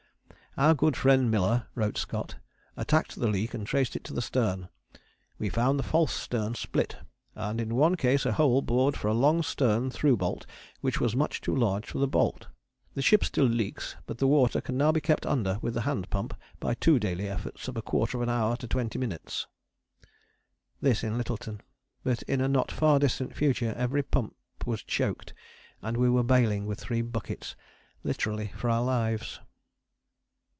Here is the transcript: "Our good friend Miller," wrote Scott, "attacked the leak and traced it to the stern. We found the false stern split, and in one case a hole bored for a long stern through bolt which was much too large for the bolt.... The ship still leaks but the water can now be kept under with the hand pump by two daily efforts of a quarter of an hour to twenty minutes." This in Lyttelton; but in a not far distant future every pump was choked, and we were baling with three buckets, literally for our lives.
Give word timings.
"Our 0.57 0.73
good 0.75 0.97
friend 0.97 1.31
Miller," 1.31 1.67
wrote 1.75 1.97
Scott, 1.97 2.35
"attacked 2.75 3.15
the 3.15 3.29
leak 3.29 3.53
and 3.53 3.65
traced 3.65 3.95
it 3.95 4.03
to 4.03 4.13
the 4.13 4.21
stern. 4.21 4.67
We 5.39 5.47
found 5.49 5.79
the 5.79 5.81
false 5.81 6.11
stern 6.13 6.55
split, 6.55 6.97
and 7.35 7.61
in 7.61 7.73
one 7.75 7.95
case 7.95 8.25
a 8.25 8.33
hole 8.33 8.61
bored 8.61 8.97
for 8.97 9.07
a 9.07 9.13
long 9.13 9.43
stern 9.43 9.89
through 9.91 10.17
bolt 10.17 10.45
which 10.81 10.99
was 10.99 11.15
much 11.15 11.39
too 11.39 11.55
large 11.55 11.85
for 11.89 11.99
the 11.99 12.07
bolt.... 12.07 12.47
The 12.95 13.01
ship 13.01 13.23
still 13.23 13.45
leaks 13.45 13.95
but 14.05 14.17
the 14.17 14.27
water 14.27 14.59
can 14.59 14.75
now 14.75 14.91
be 14.91 14.99
kept 14.99 15.25
under 15.25 15.57
with 15.61 15.73
the 15.73 15.81
hand 15.83 16.09
pump 16.09 16.33
by 16.59 16.73
two 16.73 16.99
daily 16.99 17.29
efforts 17.29 17.69
of 17.69 17.77
a 17.77 17.81
quarter 17.81 18.17
of 18.17 18.21
an 18.21 18.29
hour 18.29 18.57
to 18.57 18.67
twenty 18.67 18.99
minutes." 18.99 19.47
This 20.81 21.01
in 21.01 21.17
Lyttelton; 21.17 21.61
but 22.03 22.23
in 22.23 22.41
a 22.41 22.49
not 22.49 22.73
far 22.73 22.99
distant 22.99 23.37
future 23.37 23.73
every 23.77 24.03
pump 24.03 24.35
was 24.65 24.83
choked, 24.83 25.33
and 25.81 25.95
we 25.95 26.09
were 26.09 26.23
baling 26.25 26.65
with 26.65 26.77
three 26.77 27.01
buckets, 27.01 27.55
literally 28.03 28.51
for 28.57 28.69
our 28.69 28.83
lives. 28.83 29.39